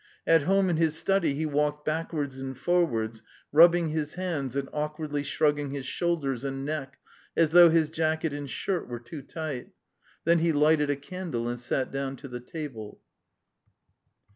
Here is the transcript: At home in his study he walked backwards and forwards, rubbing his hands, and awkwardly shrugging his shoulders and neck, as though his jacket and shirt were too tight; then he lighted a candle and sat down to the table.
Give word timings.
At 0.25 0.41
home 0.45 0.67
in 0.67 0.77
his 0.77 0.95
study 0.97 1.35
he 1.35 1.45
walked 1.45 1.85
backwards 1.85 2.39
and 2.39 2.57
forwards, 2.57 3.21
rubbing 3.51 3.89
his 3.89 4.15
hands, 4.15 4.55
and 4.55 4.67
awkwardly 4.73 5.21
shrugging 5.21 5.69
his 5.69 5.85
shoulders 5.85 6.43
and 6.43 6.65
neck, 6.65 6.97
as 7.37 7.51
though 7.51 7.69
his 7.69 7.91
jacket 7.91 8.33
and 8.33 8.49
shirt 8.49 8.87
were 8.87 8.99
too 8.99 9.21
tight; 9.21 9.69
then 10.23 10.39
he 10.39 10.53
lighted 10.53 10.89
a 10.89 10.95
candle 10.95 11.47
and 11.47 11.59
sat 11.59 11.91
down 11.91 12.15
to 12.15 12.27
the 12.27 12.39
table. 12.39 12.99